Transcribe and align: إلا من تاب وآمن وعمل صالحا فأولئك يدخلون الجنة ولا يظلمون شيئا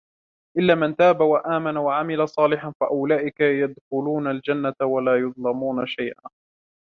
إلا 0.57 0.75
من 0.75 0.95
تاب 0.95 1.21
وآمن 1.21 1.77
وعمل 1.77 2.27
صالحا 2.29 2.73
فأولئك 2.79 3.39
يدخلون 3.39 4.27
الجنة 4.31 4.75
ولا 4.81 5.15
يظلمون 5.15 5.87
شيئا 5.87 6.29